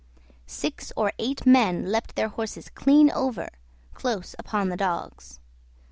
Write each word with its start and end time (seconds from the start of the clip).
Six 0.47 0.91
or 0.97 1.13
eight 1.19 1.45
men 1.45 1.91
leaped 1.91 2.15
their 2.15 2.29
horses 2.29 2.69
clean 2.69 3.11
over, 3.11 3.49
close 3.93 4.33
upon 4.39 4.69
the 4.69 4.75
dogs. 4.75 5.39